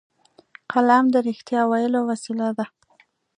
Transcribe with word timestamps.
قلم 0.71 1.05
د 1.13 1.15
رښتیا 1.27 1.61
ویلو 1.71 2.01
وسیله 2.09 2.49
ده 2.57 2.65